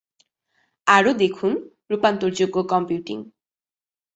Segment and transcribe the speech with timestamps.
[0.87, 1.51] আরও দেখুন
[1.89, 3.17] রূপান্তরযোগ্য কম্পিউটিং।